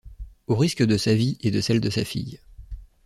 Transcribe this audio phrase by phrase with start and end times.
[0.47, 2.39] Au risque de sa vie et de celle de sa fille.